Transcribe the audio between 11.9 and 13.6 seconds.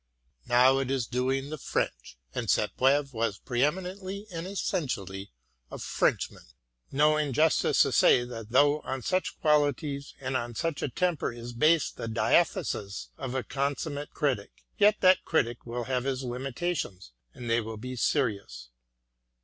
the diathesis of a